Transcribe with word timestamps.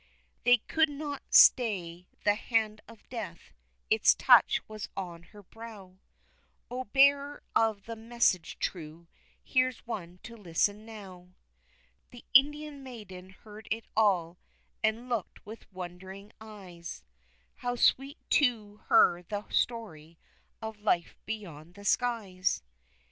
They 0.45 0.57
could 0.57 0.89
not 0.89 1.21
stay 1.29 2.07
the 2.23 2.33
hand 2.33 2.81
of 2.87 3.07
death, 3.09 3.53
its 3.87 4.15
touch 4.15 4.59
was 4.67 4.89
on 4.97 5.21
her 5.29 5.43
brow, 5.43 5.99
O, 6.71 6.85
bearer 6.85 7.43
of 7.55 7.83
the 7.85 7.95
message 7.95 8.57
true, 8.57 9.07
here's 9.43 9.85
one 9.85 10.19
to 10.23 10.35
listen 10.35 10.87
now! 10.87 11.35
The 12.09 12.25
Indian 12.33 12.81
maiden 12.81 13.29
heard 13.29 13.67
it 13.69 13.85
all, 13.95 14.39
and 14.83 15.07
looked 15.07 15.45
with 15.45 15.71
wondering 15.71 16.31
eyes, 16.41 17.03
How 17.57 17.75
sweet 17.75 18.17
to 18.31 18.77
her 18.87 19.21
the 19.21 19.47
story 19.49 20.17
of 20.63 20.77
the 20.77 20.83
life 20.83 21.15
beyond 21.27 21.75
the 21.75 21.85
skies! 21.85 22.63